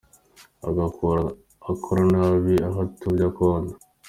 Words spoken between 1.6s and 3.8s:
akora nabi, aho yatobye akondo.